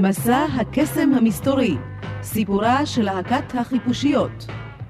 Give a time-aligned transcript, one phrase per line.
[0.00, 1.76] מסע הקסם המסתורי,
[2.22, 4.46] סיפורה של להקת החיפושיות.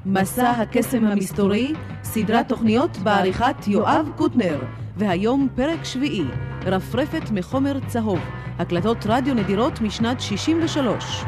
[0.06, 1.72] מסע הקסם המסתורי,
[2.02, 4.58] סדרת תוכניות בעריכת יואב קוטנר,
[4.96, 6.24] והיום פרק שביעי,
[6.66, 8.20] רפרפת מחומר צהוב,
[8.58, 11.24] הקלטות רדיו נדירות משנת 63.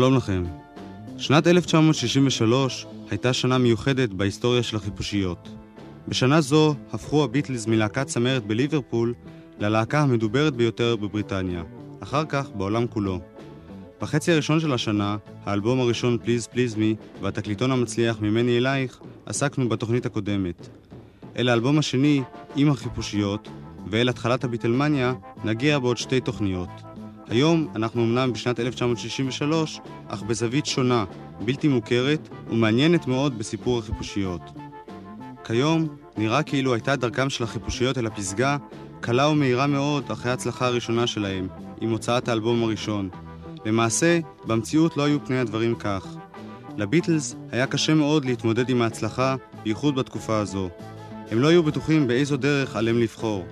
[0.00, 0.44] שלום לכם.
[1.18, 5.48] שנת 1963 הייתה שנה מיוחדת בהיסטוריה של החיפושיות.
[6.08, 9.14] בשנה זו הפכו הביטלס מלהקת צמרת בליברפול
[9.58, 11.62] ללהקה המדוברת ביותר בבריטניה,
[12.00, 13.20] אחר כך בעולם כולו.
[14.00, 20.06] בחצי הראשון של השנה, האלבום הראשון "פליז פליז מי" והתקליטון המצליח "ממני אלייך" עסקנו בתוכנית
[20.06, 20.68] הקודמת.
[21.36, 22.22] אל האלבום השני,
[22.56, 23.48] עם החיפושיות,
[23.90, 26.89] ואל התחלת הביטלמניה, נגיע בעוד שתי תוכניות.
[27.30, 31.04] היום אנחנו אמנם בשנת 1963, אך בזווית שונה,
[31.44, 34.40] בלתי מוכרת ומעניינת מאוד בסיפור החיפושיות.
[35.44, 38.56] כיום נראה כאילו הייתה דרכם של החיפושיות אל הפסגה
[39.00, 41.48] קלה ומהירה מאוד אחרי ההצלחה הראשונה שלהם,
[41.80, 43.08] עם הוצאת האלבום הראשון.
[43.64, 46.06] למעשה, במציאות לא היו פני הדברים כך.
[46.76, 50.68] לביטלס היה קשה מאוד להתמודד עם ההצלחה, בייחוד בתקופה הזו.
[51.30, 53.46] הם לא היו בטוחים באיזו דרך עליהם לבחור.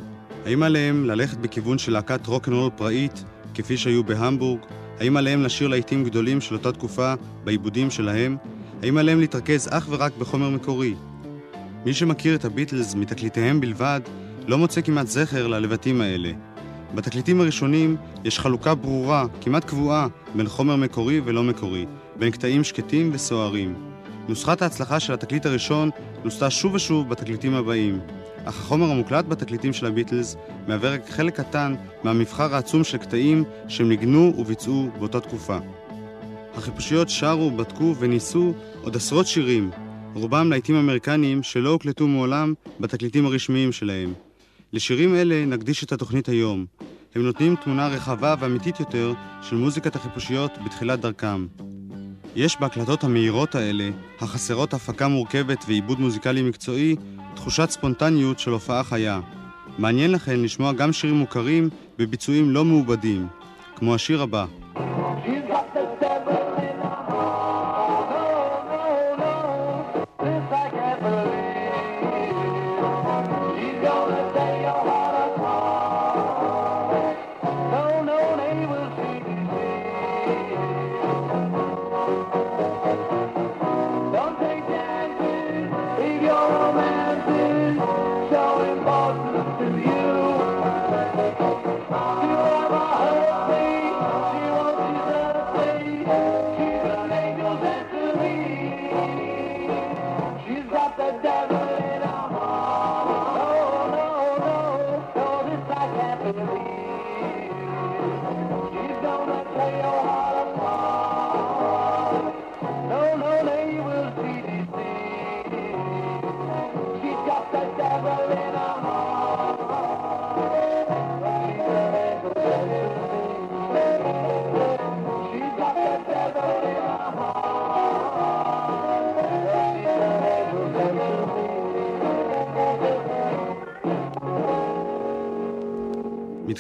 [0.47, 3.25] האם עליהם ללכת בכיוון של להקת רוקנרול פראית,
[3.59, 4.61] כפי שהיו בהמבורג?
[5.01, 7.15] האם עליהם לשיר להיטים גדולים של אותה תקופה
[7.45, 8.37] בעיבודים שלהם?
[8.83, 10.95] האם עליהם להתרכז אך ורק בחומר מקורי?
[11.85, 14.01] מי שמכיר את הביטלס מתקליטיהם בלבד,
[14.47, 16.31] לא מוצא כמעט זכר ללבטים האלה.
[16.95, 21.87] בתקליטים הראשונים יש חלוקה ברורה, כמעט קבועה, בין חומר מקורי ולא מקורי,
[22.17, 23.75] בין קטעים שקטים וסוערים.
[24.29, 25.91] נוסחת ההצלחה של התקליט הראשון
[26.25, 28.01] נוסתה שוב ושוב בתקליטים הבאים.
[28.45, 30.37] אך החומר המוקלט בתקליטים של הביטלס
[30.69, 35.59] מהווה רק חלק קטן מהמבחר העצום של קטעים שהם ניגנו וביצעו באותה תקופה.
[36.55, 39.71] החיפושיות שרו, בדקו וניסו עוד עשרות שירים,
[40.15, 44.13] רובם להיטים אמריקניים שלא הוקלטו מעולם בתקליטים הרשמיים שלהם.
[44.73, 46.67] לשירים אלה נקדיש את התוכנית היום.
[47.15, 49.13] הם נותנים תמונה רחבה ואמיתית יותר
[49.43, 51.47] של מוזיקת החיפושיות בתחילת דרכם.
[52.37, 53.91] יש בהקלטות המהירות האלה,
[54.21, 56.97] החסרות הפקה מורכבת ועיבוד מוזיקלי מקצועי,
[57.35, 59.21] תחושת ספונטניות של הופעה חיה.
[59.79, 61.69] מעניין לכן לשמוע גם שירים מוכרים
[61.99, 63.27] בביצועים לא מעובדים,
[63.77, 64.47] כמו השיר הבא.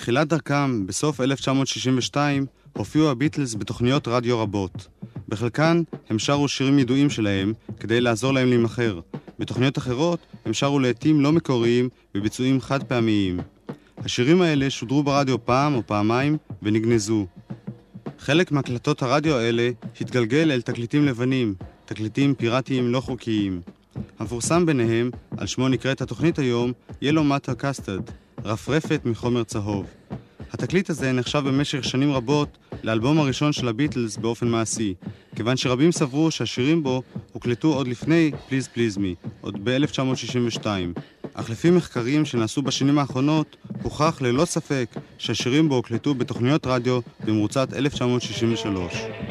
[0.09, 4.89] בתחילת דרכם, בסוף 1962, הופיעו הביטלס בתוכניות רדיו רבות.
[5.29, 9.01] בחלקן הם שרו שירים ידועים שלהם כדי לעזור להם להימכר.
[9.39, 13.41] בתוכניות אחרות הם שרו לעיתים לא מקוריים בביצועים חד פעמיים.
[13.99, 17.27] השירים האלה שודרו ברדיו פעם או פעמיים ונגנזו.
[18.19, 19.71] חלק מהקלטות הרדיו האלה
[20.01, 21.55] התגלגל אל תקליטים לבנים,
[21.85, 23.61] תקליטים פיראטיים לא חוקיים.
[24.19, 26.73] המפורסם ביניהם, על שמו נקראת התוכנית היום,
[27.03, 28.11] Yellow Matter Custard,
[28.45, 29.98] רפרפת מחומר צהוב.
[30.53, 34.95] התקליט הזה נחשב במשך שנים רבות לאלבום הראשון של הביטלס באופן מעשי,
[35.37, 37.03] כיוון שרבים סברו שהשירים בו
[37.33, 40.67] הוקלטו עוד לפני "פליז פליז מי", עוד ב-1962.
[41.35, 47.73] אך לפי מחקרים שנעשו בשנים האחרונות, הוכח ללא ספק שהשירים בו הוקלטו בתוכניות רדיו במרוצת
[47.75, 49.28] 1963.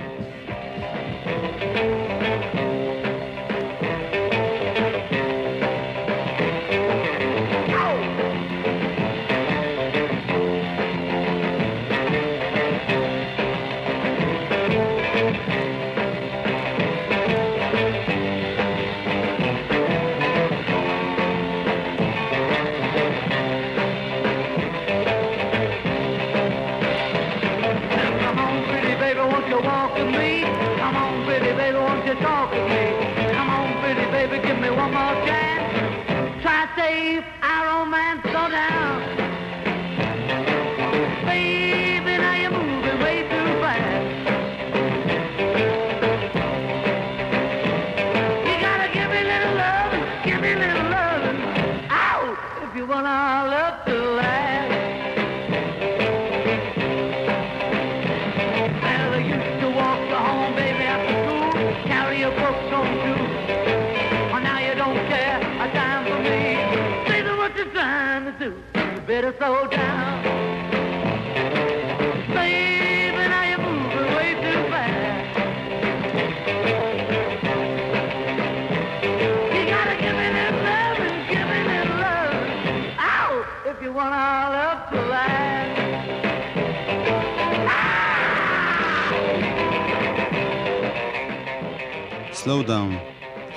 [92.47, 92.93] Slow Down.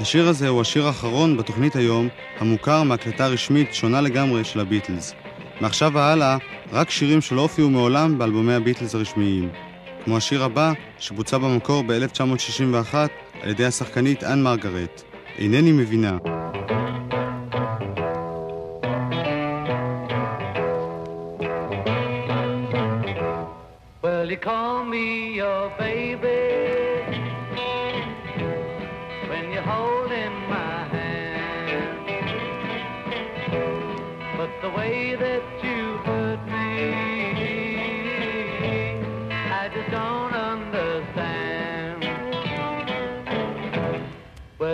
[0.00, 2.08] השיר הזה הוא השיר האחרון בתוכנית היום,
[2.38, 5.14] המוכר מהקלטה רשמית שונה לגמרי של הביטלס.
[5.60, 6.36] מעכשיו והלאה,
[6.72, 9.48] רק שירים שלא הופיעו מעולם באלבומי הביטלס הרשמיים.
[10.04, 12.94] כמו השיר הבא, שבוצע במקור ב-1961
[13.42, 15.02] על ידי השחקנית אנ מרגרט.
[15.38, 16.18] אינני מבינה.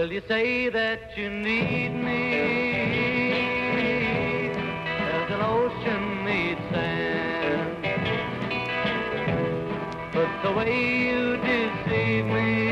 [0.07, 2.39] Well, you say that you need me
[4.53, 7.83] as an ocean needs sand.
[10.15, 10.73] But the way
[11.09, 12.66] you deceive me,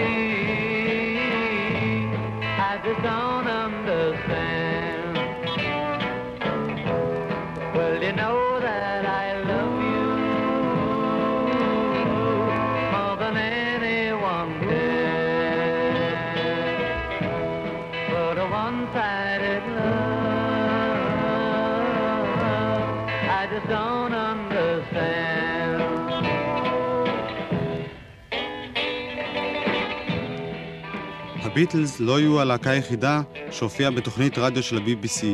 [31.55, 35.25] הביטלס לא היו הלהקה היחידה שהופיעה בתוכנית רדיו של ה-BBC.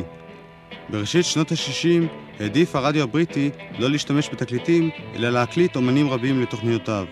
[0.89, 2.07] בראשית שנות ה-60
[2.39, 7.05] העדיף הרדיו הבריטי לא להשתמש בתקליטים, אלא להקליט אומנים רבים לתוכניותיו.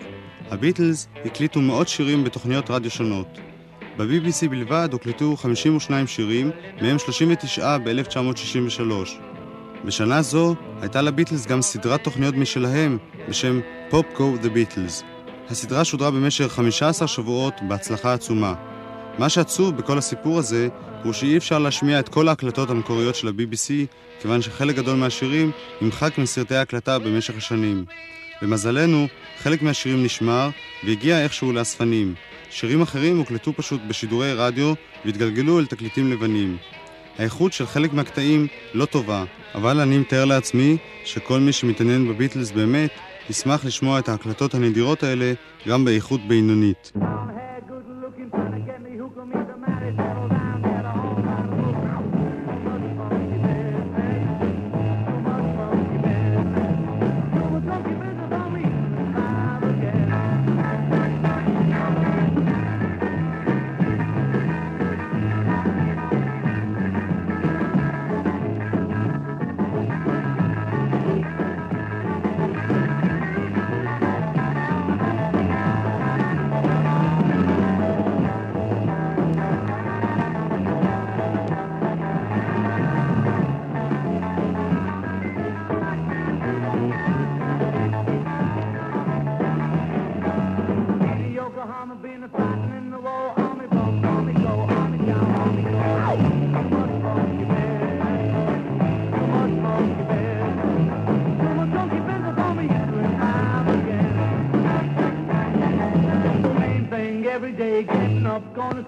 [0.50, 3.38] הביטלס הקליטו מאות שירים בתוכניות רדיו שונות.
[3.96, 6.50] ב-BBC בלבד הוקלטו 52 שירים,
[6.82, 9.10] מהם 39 ב-1963.
[9.84, 12.98] בשנה זו הייתה לביטלס גם סדרת תוכניות משלהם
[13.28, 15.04] בשם Pop Go The Beatles.
[15.50, 18.69] הסדרה שודרה במשך 15 שבועות בהצלחה עצומה.
[19.20, 20.68] מה שעצוב בכל הסיפור הזה
[21.04, 23.70] הוא שאי אפשר להשמיע את כל ההקלטות המקוריות של ה-BBC,
[24.20, 25.50] כיוון שחלק גדול מהשירים
[25.80, 27.84] נמחק מסרטי ההקלטה במשך השנים.
[28.42, 29.06] למזלנו,
[29.38, 30.50] חלק מהשירים נשמר
[30.84, 32.14] והגיע איכשהו לאספנים.
[32.50, 34.72] שירים אחרים הוקלטו פשוט בשידורי רדיו
[35.04, 36.56] והתגלגלו אל תקליטים לבנים.
[37.18, 39.24] האיכות של חלק מהקטעים לא טובה,
[39.54, 42.90] אבל אני מתאר לעצמי שכל מי שמתעניין בביטלס באמת
[43.30, 45.32] ישמח לשמוע את ההקלטות הנדירות האלה
[45.68, 46.92] גם באיכות בינונית.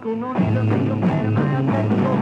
[0.02, 2.21] con un hilo que yo me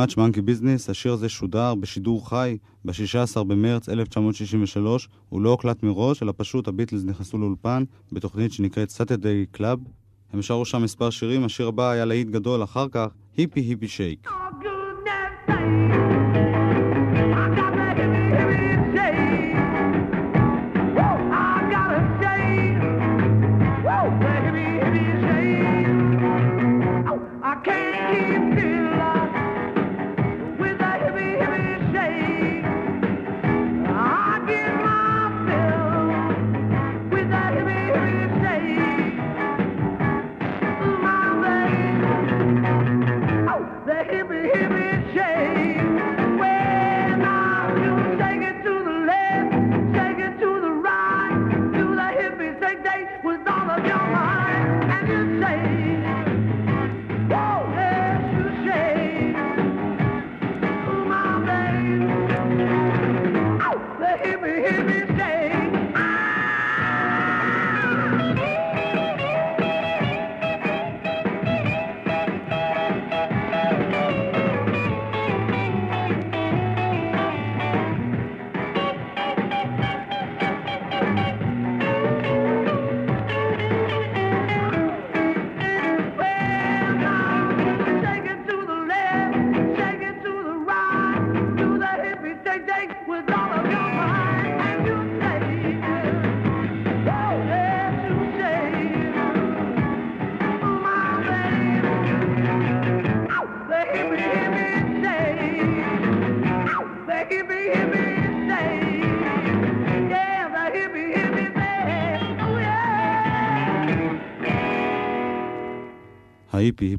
[0.00, 6.22] Much Monkey Business, השיר הזה שודר בשידור חי ב-16 במרץ 1963, הוא לא הוקלט מראש,
[6.22, 9.78] אלא פשוט הביטלס נכנסו לאולפן בתוכנית שנקראת Saturday Club.
[10.32, 14.28] הם שרו שם מספר שירים, השיר הבא היה להיט גדול אחר כך, היפי היפי שייק.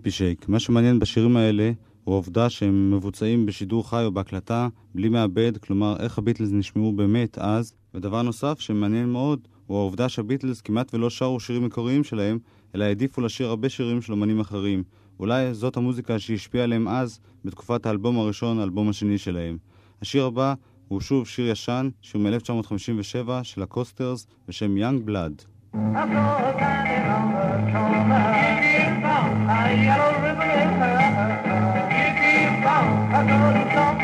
[0.02, 0.50] Hippy Shake.
[0.50, 1.72] מה שמעניין בשירים האלה
[2.04, 7.38] הוא העובדה שהם מבוצעים בשידור חי או בהקלטה בלי מעבד, כלומר איך הביטלס נשמעו באמת
[7.38, 7.74] אז.
[7.94, 12.40] ודבר נוסף שמעניין מאוד הוא העובדה שהביטלס כמעט ולא שרו שירים מקוריים שלהם,
[12.76, 14.84] אלא העדיפו לשיר הרבה שירים של אמנים אחרים.
[15.20, 19.58] אולי זאת המוזיקה שהשפיעה עליהם אז, בתקופת האלבום הראשון, האלבום השני שלהם.
[20.02, 20.54] השיר הבא
[20.88, 25.42] הוא שוב שיר ישן, שהוא מ-1957 של ה Coasters בשם Young Blood.
[29.52, 30.96] A yellow ribbon, in her.
[31.92, 34.01] it keeps on, a golden song.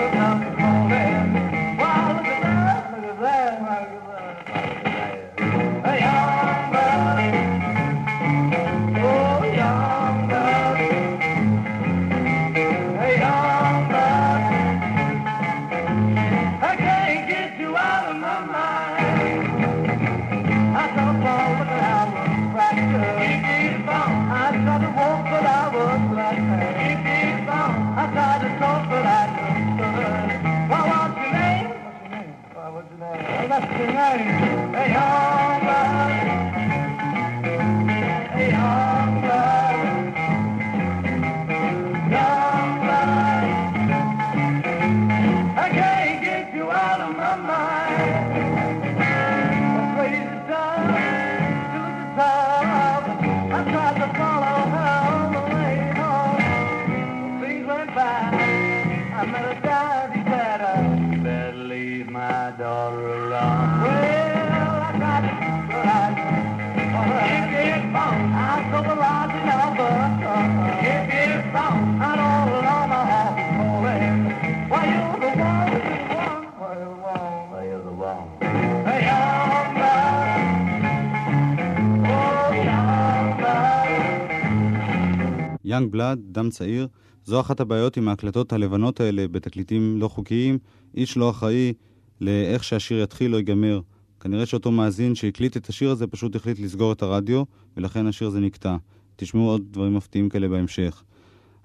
[85.77, 86.87] Young Blood, דם צעיר,
[87.25, 90.57] זו אחת הבעיות עם ההקלטות הלבנות האלה בתקליטים לא חוקיים.
[90.95, 91.73] איש לא אחראי
[92.21, 93.81] לאיך שהשיר יתחיל או ייגמר.
[94.19, 97.43] כנראה שאותו מאזין שהקליט את השיר הזה פשוט החליט לסגור את הרדיו,
[97.77, 98.75] ולכן השיר הזה נקטע.
[99.15, 101.03] תשמעו עוד דברים מפתיעים כאלה בהמשך.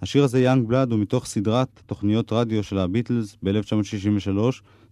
[0.02, 4.38] השיר הזה, Young Blood, הוא מתוך סדרת תוכניות רדיו של הביטלס ב-1963,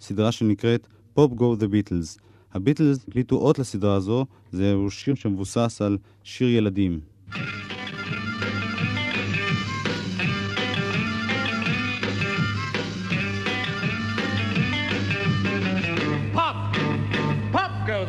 [0.01, 2.19] סדרה שנקראת Pop Go the Beatles.
[2.53, 7.01] הביטלס הקליטו אות לסדרה הזו, זהו שיר שמבוסס על שיר ילדים.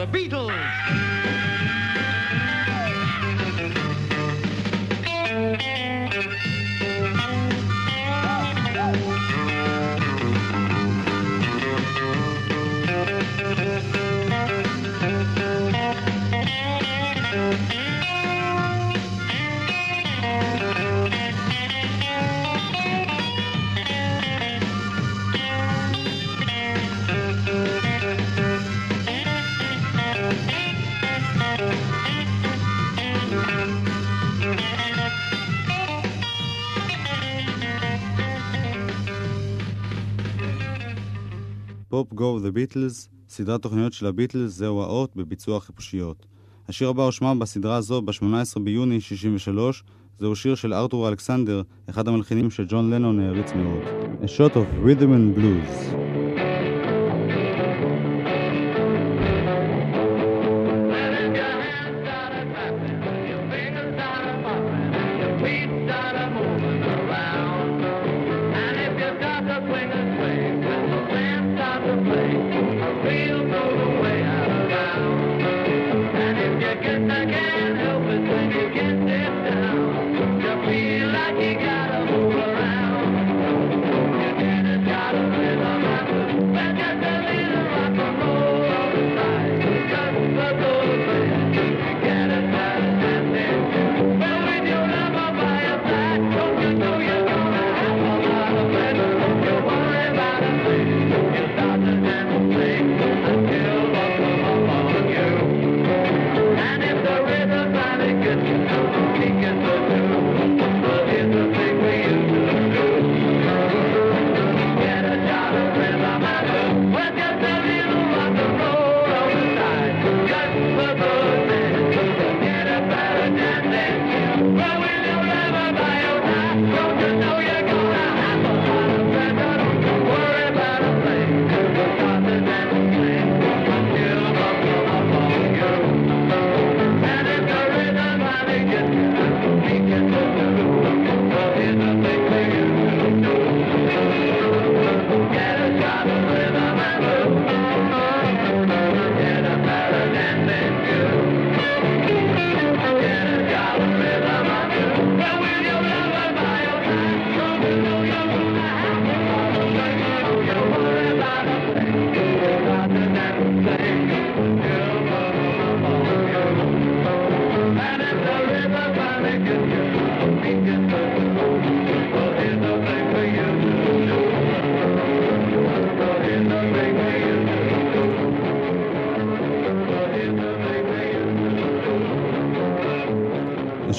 [0.01, 0.90] the Beatles.
[42.01, 46.25] Stop Go The Beatles, סדרת תוכניות של הביטלס, זהו האות, בביצוע חיפושיות.
[46.67, 49.83] השיר הבא הושמע בסדרה הזו ב-18 ביוני 63,
[50.19, 53.81] זהו שיר של ארתור אלכסנדר, אחד המלחינים שג'ון לנון העריץ מאוד.
[54.21, 56.10] A Shot of Rhythm and Blues.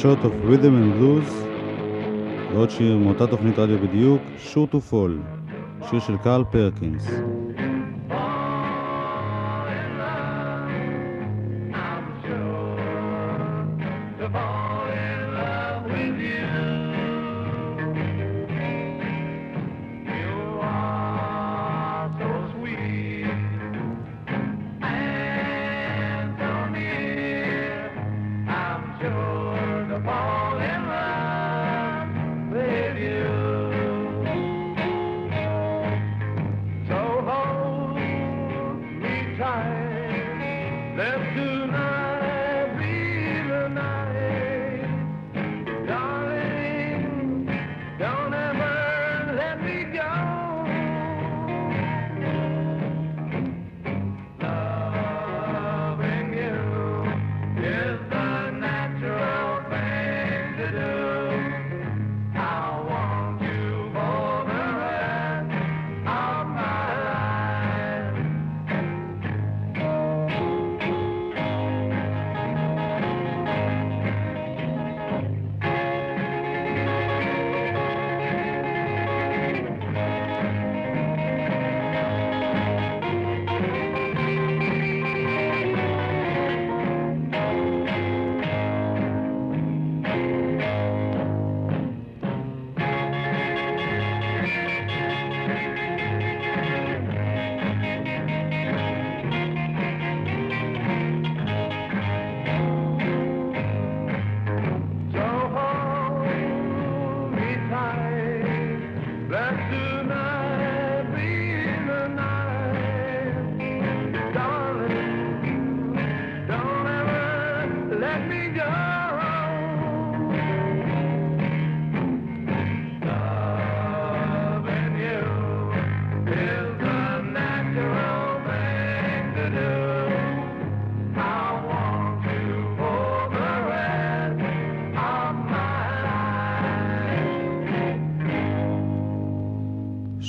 [0.03, 1.33] חדשות of rhythm and blues
[2.53, 5.12] ועוד שיר מאותה תוכנית רדיו בדיוק, sure to fall,
[5.91, 7.32] שיר של קרל פרקינס.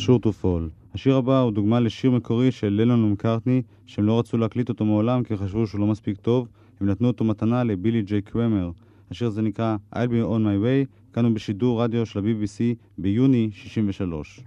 [0.06, 0.70] sure to fall.
[0.94, 5.24] השיר הבא הוא דוגמה לשיר מקורי של לילון ומקארטני, שהם לא רצו להקליט אותו מעולם
[5.24, 6.48] כי חשבו שהוא לא מספיק טוב,
[6.82, 8.72] הם נתנו אותו מתנה לבילי ג'יי קרמר.
[9.12, 13.50] השיר הזה נקרא I'll be on my way, כאן הוא בשידור רדיו של ה-BBC ביוני
[13.52, 14.44] 63.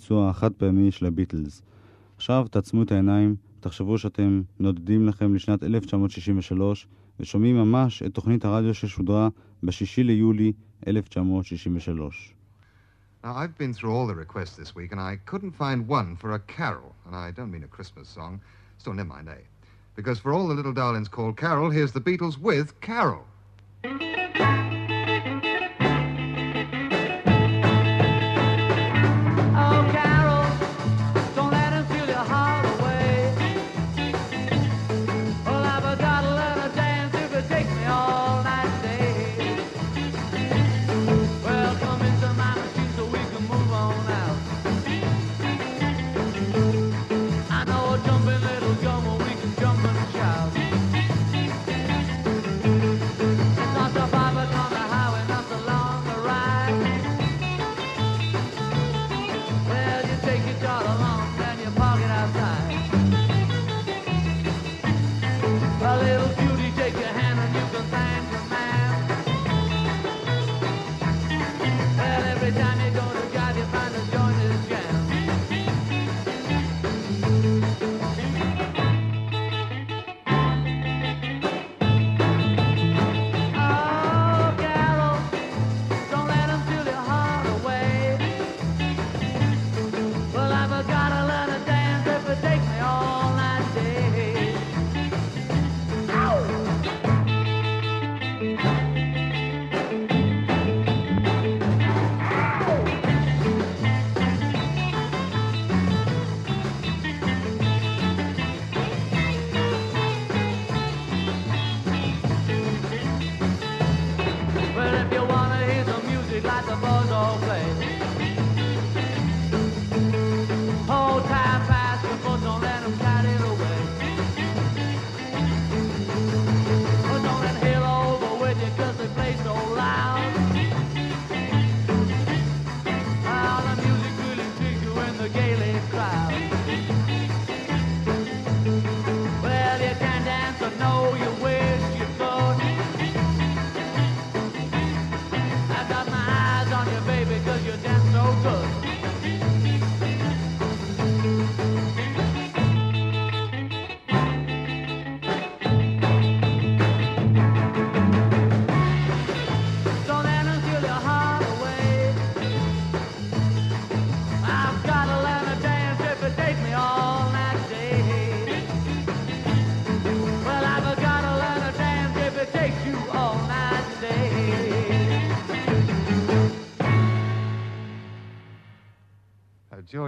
[0.00, 1.62] הביצוע החד פעמי של הביטלס.
[2.16, 6.86] עכשיו תעצמו את העיניים, תחשבו שאתם נודדים לכם לשנת 1963
[7.20, 9.28] ושומעים ממש את תוכנית הרדיו ששודרה
[9.98, 10.52] ליולי
[10.86, 12.34] 1963.
[13.22, 16.30] Now, I've been through all the requests this week, and I couldn't find one for
[16.32, 16.94] a carol.
[17.06, 18.40] And I don't mean a Christmas song.
[18.78, 19.44] Still, never mind, eh?
[19.98, 23.24] Because for all the little darlings called Carol, here's the Beatles with Carol.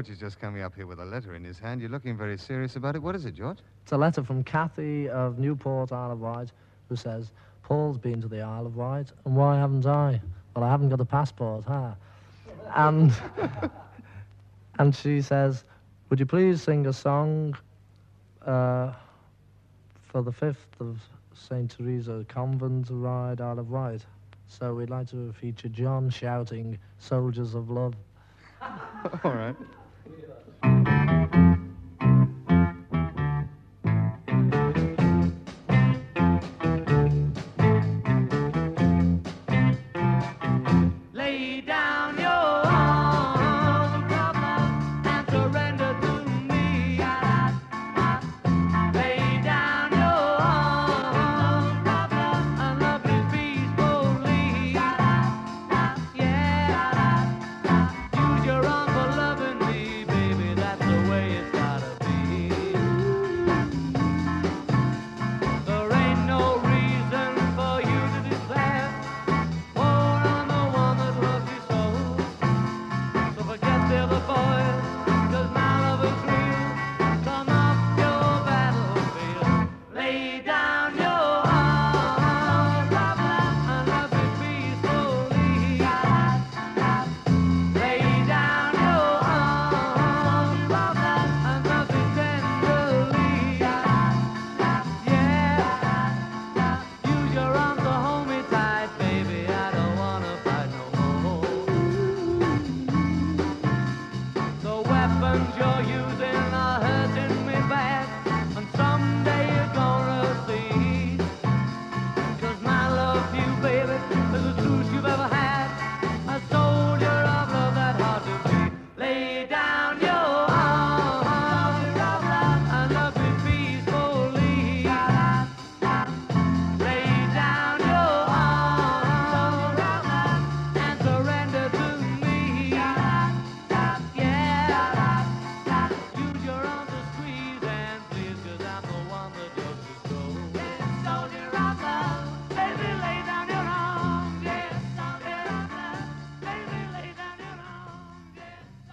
[0.03, 1.81] George is just coming up here with a letter in his hand.
[1.81, 3.03] You're looking very serious about it.
[3.03, 3.59] What is it, George?
[3.85, 6.51] It's a letter from Kathy of Newport, Isle of Wight,
[6.89, 7.31] who says,
[7.63, 10.21] Paul's been to the Isle of Wight, and why haven't I?
[10.57, 11.93] Well, I haven't got a passport, huh?
[12.75, 13.13] And,
[14.81, 15.63] and she says,
[16.11, 17.57] would you please sing a song
[18.45, 18.95] uh,
[20.09, 21.01] for the 5th of
[21.33, 21.71] St.
[21.71, 24.05] Teresa Convent Ride Isle of Wight?
[24.49, 27.95] So we'd like to feature John shouting, Soldiers of Love.
[29.23, 29.55] All right.
[30.05, 31.52] Thank you.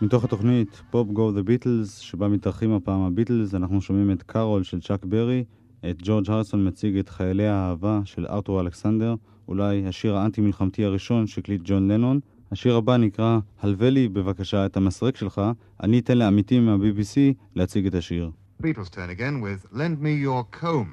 [0.09, 4.81] מתוך התוכנית Pop Go the Beatles, שבה מתארחים הפעם הביטלס, אנחנו שומעים את קארול של
[4.81, 5.43] צ'אק ברי,
[5.89, 9.15] את ג'ורג' הריסון מציג את חיילי האהבה של ארתור אלכסנדר,
[9.47, 12.19] אולי השיר האנטי-מלחמתי הראשון שהקליט ג'ון לנון.
[12.51, 15.41] השיר הבא נקרא "הלווה לי בבקשה את המסרק שלך",
[15.83, 18.31] אני אתן לעמיתים מה-BBC להציג את השיר.
[18.63, 20.87] Beatles turn again with Lend Me Your Comb.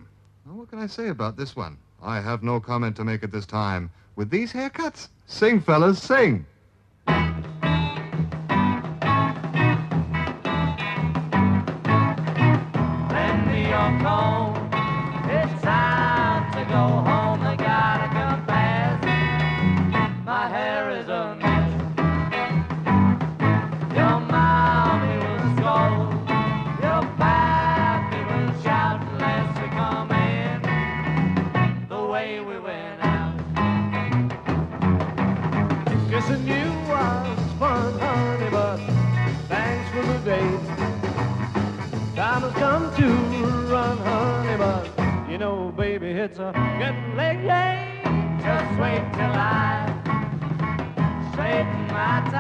[0.47, 1.77] Now, what can I say about this one?
[2.03, 3.83] I have no comment to make at this time.
[4.17, 6.45] With these haircuts, sing, fellas, sing.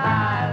[0.07, 0.46] alive.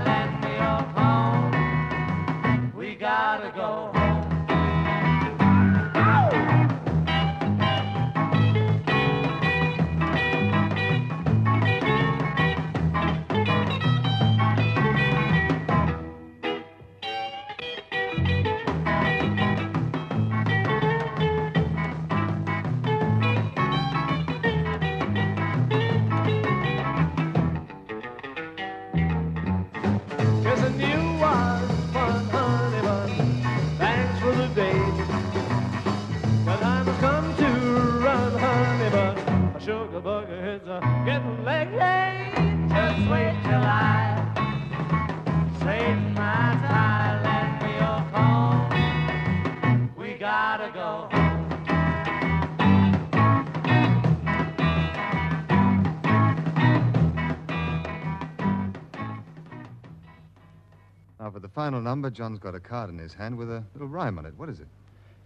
[61.73, 62.11] final number.
[62.11, 64.35] John's got a card in his hand with a little rhyme on it.
[64.37, 64.67] What is it?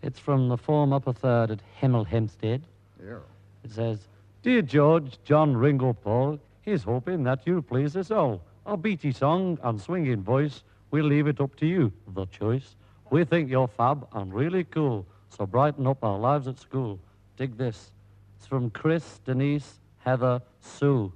[0.01, 2.62] It's from the form upper third at Hemel Hempstead.
[3.03, 3.17] Yeah.
[3.65, 4.07] It says,
[4.43, 8.41] Dear George, John Ringle Paul, He's hoping that you'll please us all.
[8.65, 12.75] Our beaty song and swinging voice, we'll leave it up to you, the choice.
[13.10, 16.97] We think you're fab and really cool, so brighten up our lives at school.
[17.36, 17.91] Dig this.
[18.38, 21.12] It's from Chris, Denise, Heather, Sue.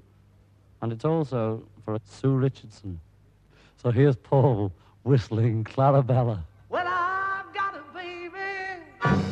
[0.82, 3.00] And it's also for Sue Richardson.
[3.82, 6.44] So here's Paul whistling Clarabella.
[6.70, 9.31] Well, I've got a baby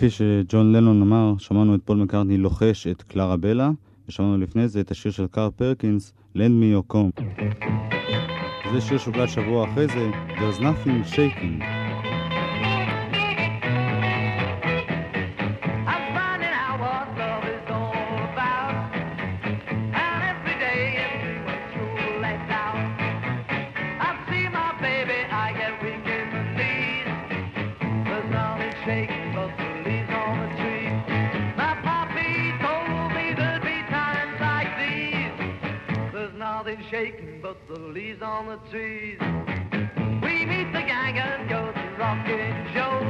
[0.00, 3.70] כפי שג'ון לנון אמר, שמענו את פול מקארטני לוחש את קלרה בלה,
[4.08, 7.22] ושמענו לפני זה את השיר של קאר פרקינס, Lend me your comb.
[8.72, 11.79] זה שיר שהוקלט שבוע אחרי זה, There's nothing shaking.
[38.40, 39.18] On the trees.
[40.24, 43.04] We meet the gang and go to rocking shows.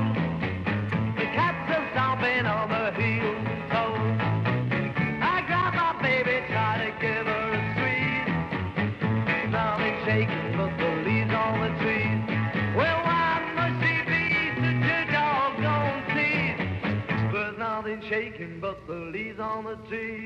[1.14, 4.18] The cats are stomping on the heels and toes.
[5.22, 8.30] I grab my baby, try to give her a squeeze.
[9.52, 12.22] Nothing shaking but the leaves on the trees.
[12.74, 14.22] Well, why must she be
[14.58, 16.58] such a doggone tease?
[17.32, 20.19] There's nothing shaking but the leaves on the trees.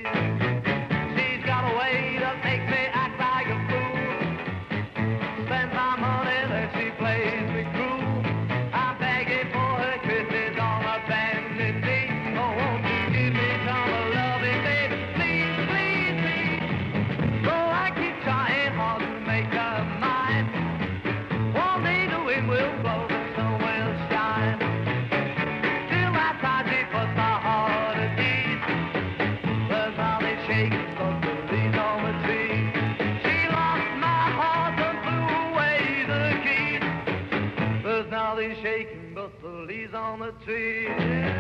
[40.14, 41.33] on the tree.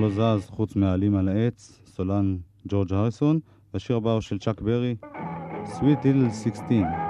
[0.00, 2.36] לא זז חוץ מהעלים על העץ, סולן
[2.68, 3.40] ג'ורג' הריסון,
[3.74, 4.96] והשיר הבא הוא של צ'אק ברי,
[5.64, 7.09] Sweet Little 16.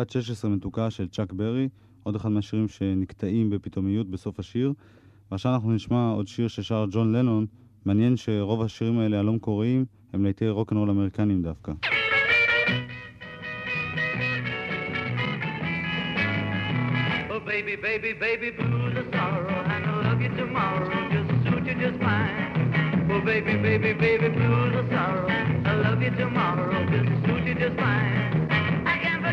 [0.00, 1.68] בת 16 מתוקה של צ'אק ברי,
[2.02, 4.72] עוד אחד מהשירים שנקטעים בפתאומיות בסוף השיר.
[5.30, 7.46] ועכשיו אנחנו נשמע עוד שיר ששר ג'ון לנון.
[7.84, 11.72] מעניין שרוב השירים האלה הלא מקוריים הם לעיתי רוקנרול אמריקנים דווקא.
[17.30, 21.74] Oh, baby, baby, baby blues are sorrow, and I'll love you tomorrow, just suit you
[21.84, 23.10] just fine.
[23.12, 25.28] Oh, baby, baby, baby blues are sorrow,
[25.70, 28.39] I love you tomorrow, just suit you just fine.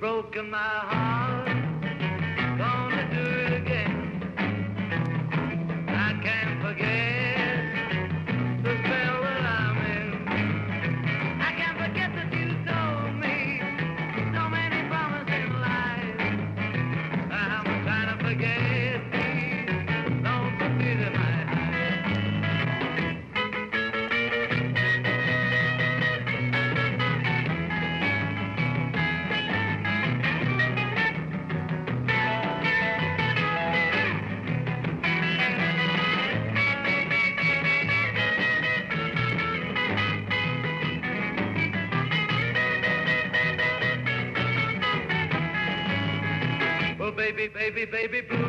[0.00, 0.89] broken my heart.
[47.90, 48.39] baby blue.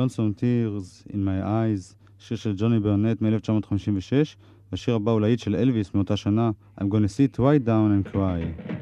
[0.00, 4.12] Lonesome Tears in My Eyes, שיר של ג'וני ברנט מ-1956,
[4.72, 8.79] והשיר הבא הוא להיט של אלוויס מאותה שנה, I'm gonna sit right down and cry.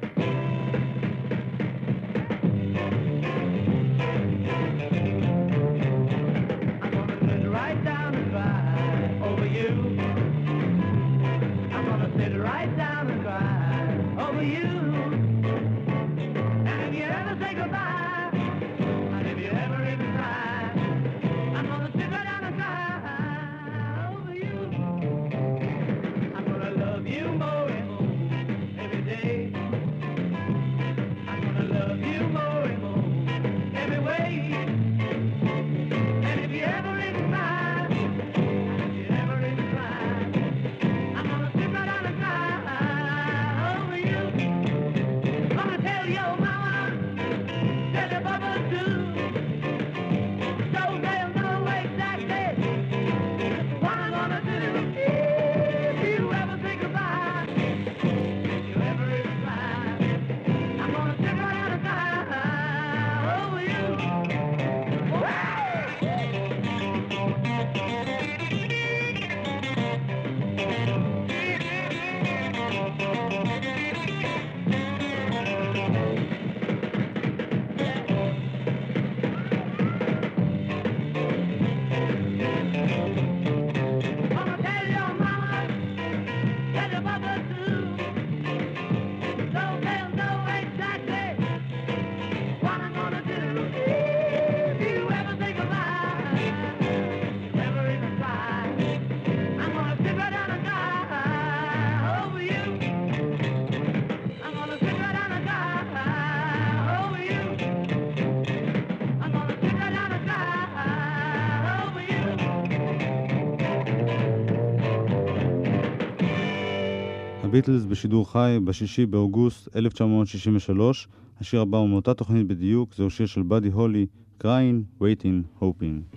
[117.58, 121.08] הביטלס בשידור חי בשישי באוגוסט 1963.
[121.40, 124.06] השיר הבא הוא מאותה תוכנית בדיוק, זהו שיר של באדי הולי,
[124.42, 126.16] Crying, Waiting, Hoping.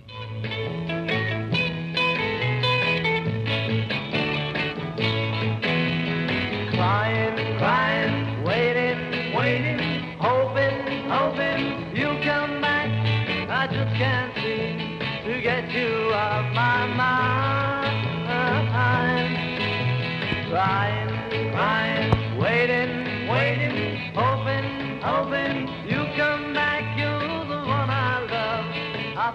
[6.72, 7.81] Crying, crying.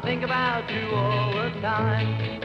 [0.03, 2.39] Think about you all the time.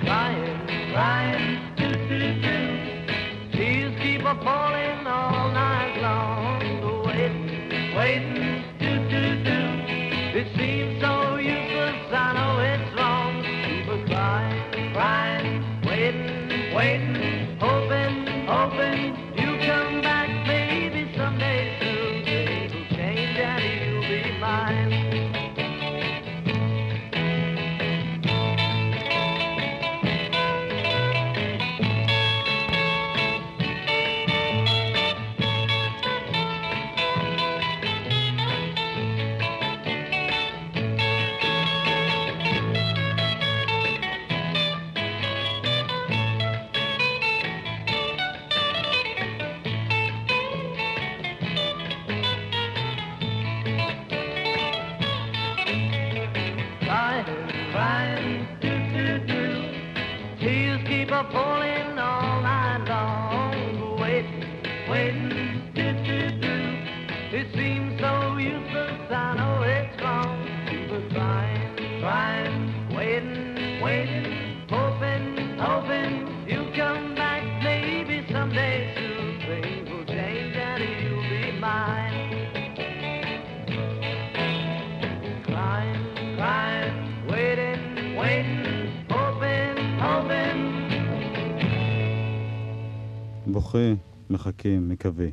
[0.00, 3.56] Crying, crying, do do do.
[3.56, 5.03] tears keep a falling.
[61.34, 61.63] All
[93.74, 93.94] זוכה,
[94.30, 95.26] מחכים, מקווה.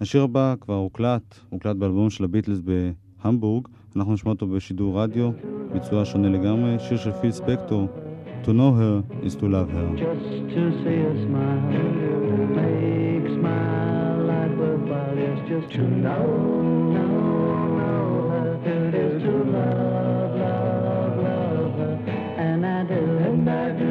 [0.00, 5.30] השיר הבא כבר הוקלט, הוקלט באלבום של הביטלס בהמבורג, אנחנו נשמע אותו בשידור רדיו,
[5.72, 7.88] ביצוע שונה לגמרי, שיר של פיל ספקטור,
[8.44, 9.88] To know her is to love her.
[9.96, 11.62] Just to see a smile
[12.58, 13.64] makes my
[14.30, 16.26] life worthwhile, yes, just to know,
[16.94, 17.14] know,
[17.78, 21.94] know her, it is to love, love, love her,
[22.46, 23.85] and I do, and I do.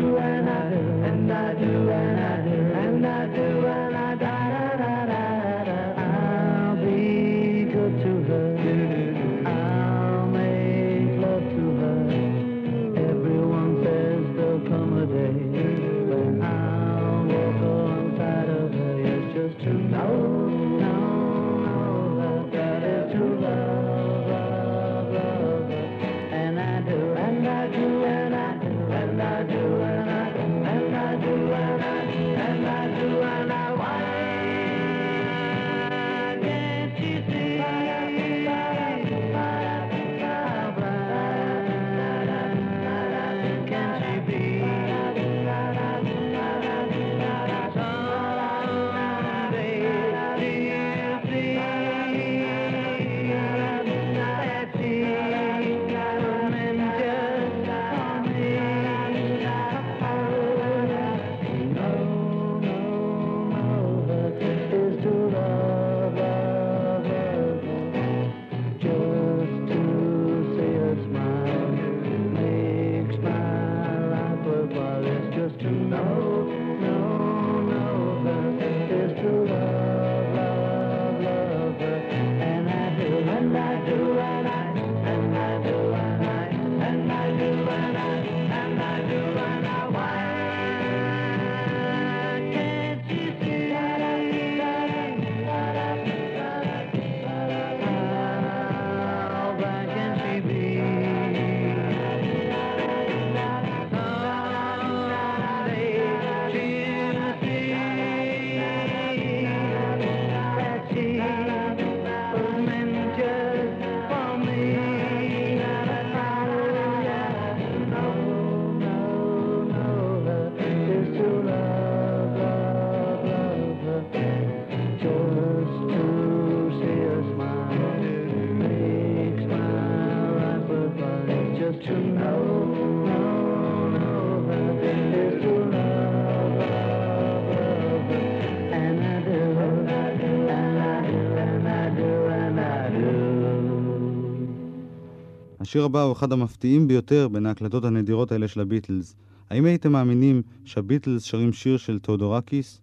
[145.65, 149.15] השיר הבא הוא אחד המפתיעים ביותר בין ההקלטות הנדירות האלה של הביטלס.
[149.49, 152.81] האם הייתם מאמינים שהביטלס שרים שיר של תאודורקיס?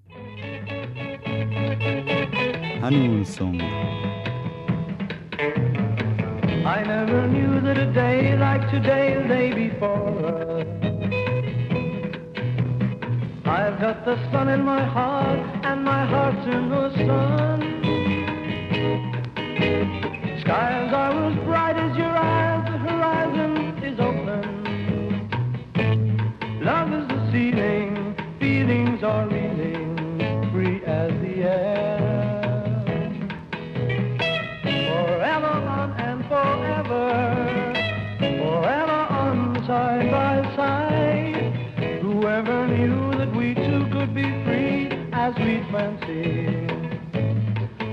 [2.82, 3.62] הנימון סונג.
[6.76, 10.66] I never knew that a day like today, the day before us.
[13.58, 17.58] I've got the sun in my heart, and my heart's in the sun.
[20.42, 22.61] Skies are as bright as your eyes,
[23.12, 24.42] horizon is open.
[26.62, 29.96] Love is the ceiling, feelings are reeling,
[30.52, 31.98] free as the air.
[34.62, 37.74] Forever on and forever,
[38.18, 41.52] forever on side by side.
[42.00, 46.66] Whoever knew that we two could be free as we fancy.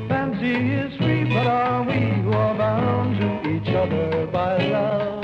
[0.08, 3.39] Fancy is free, but are we who are bound to
[3.70, 5.24] each other by love?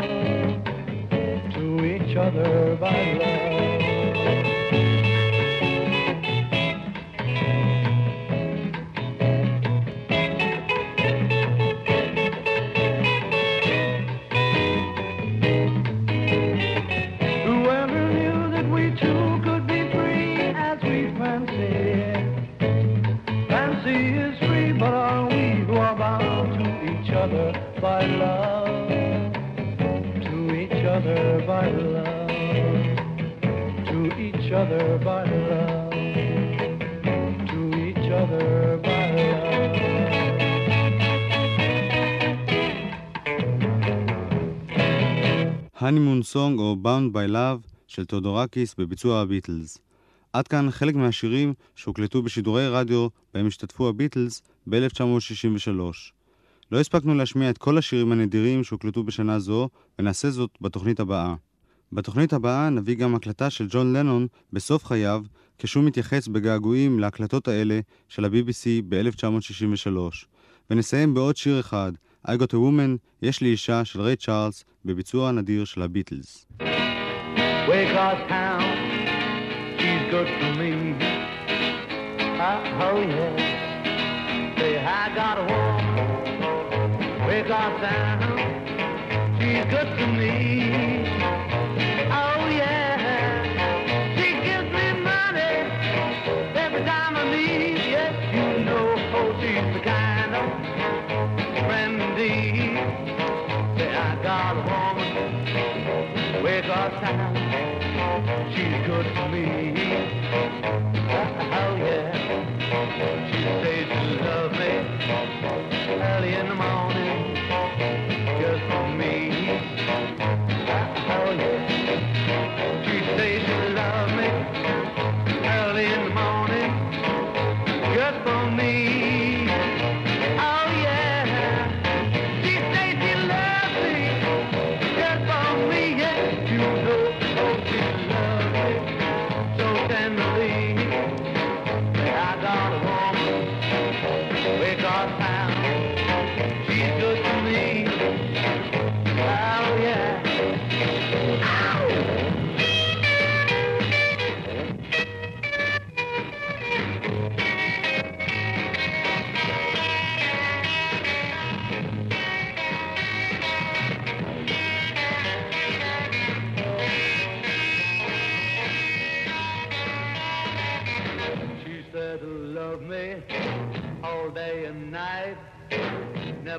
[1.53, 3.44] To each other by love.
[45.75, 49.77] הנימון סונג או Bound by Love של תאודורקיס בביצוע הביטלס.
[50.33, 55.79] עד כאן חלק מהשירים שהוקלטו בשידורי רדיו בהם השתתפו הביטלס ב-1963.
[56.71, 61.35] לא הספקנו להשמיע את כל השירים הנדירים שהוקלטו בשנה זו, ונעשה זאת בתוכנית הבאה.
[61.91, 65.21] בתוכנית הבאה נביא גם הקלטה של ג'ון לנון בסוף חייו,
[65.57, 67.79] כשהוא מתייחס בגעגועים להקלטות האלה
[68.09, 70.25] של ה-BBC ב-1963.
[70.69, 71.91] ונסיים בעוד שיר אחד,
[72.27, 76.45] I Got a Woman, יש לי אישה של ריי צ'ארלס, בביצוע נדיר של הביטלס.
[77.67, 78.61] Waycross town,
[79.79, 80.71] she's good for me.
[82.47, 85.95] Uh, oh yeah, say I got a woman.
[87.27, 88.19] Waycross town,
[89.37, 91.24] she's good to me.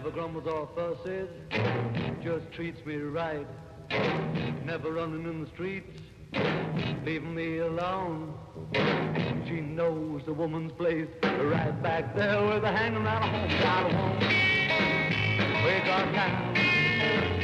[0.07, 1.28] Never grumbles or fusses,
[2.22, 3.44] just treats me right.
[4.64, 6.00] Never running in the streets,
[7.04, 8.32] leaving me alone.
[9.48, 13.48] She knows the woman's place right back there where they're hanging a home.
[13.61, 14.20] Got a woman,
[15.64, 17.36] wake up town.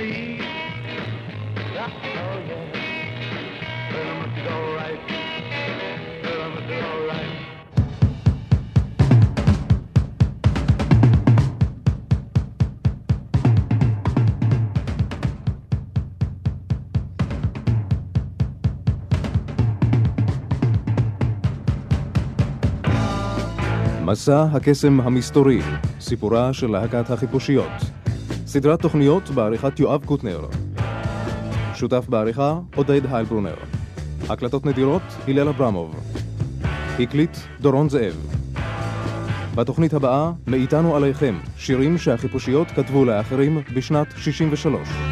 [0.00, 0.40] me.
[1.76, 1.90] Yeah,
[2.22, 2.64] oh yeah.
[3.92, 5.00] But I must go right.
[6.22, 7.30] But I must go right.
[24.04, 25.60] מסע הקסם המסתורי,
[26.00, 27.72] סיפורה של להקת החיפושיות,
[28.52, 30.40] סדרת תוכניות בעריכת יואב קוטנר.
[31.74, 33.54] שותף בעריכה עודד היילברונר.
[34.28, 35.94] הקלטות נדירות הלל אברמוב.
[36.98, 38.26] הקליט דורון זאב.
[39.54, 45.09] בתוכנית הבאה, מאיתנו עליכם, שירים שהחיפושיות כתבו לאחרים בשנת 63.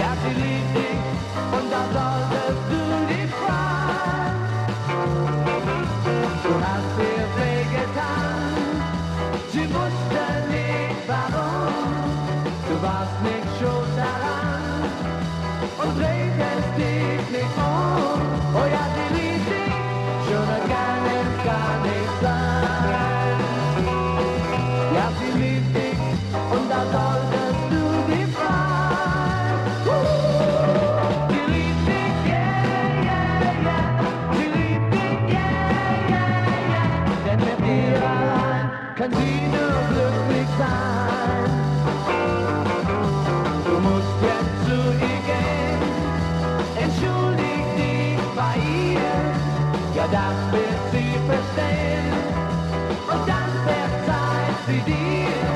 [0.00, 0.49] Grazie.
[54.90, 55.49] feel